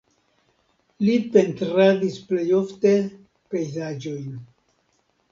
[1.07, 2.93] Li pentradis plej ofte
[3.53, 4.33] pejzaĝojn.